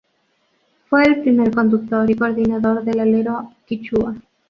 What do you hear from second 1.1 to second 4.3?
primer conductor y coordinador del Alero quichua.